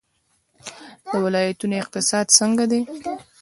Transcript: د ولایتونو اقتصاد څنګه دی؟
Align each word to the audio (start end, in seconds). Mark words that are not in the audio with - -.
د 1.11 1.13
ولایتونو 1.25 1.75
اقتصاد 1.83 2.25
څنګه 2.39 2.63
دی؟ 2.71 2.81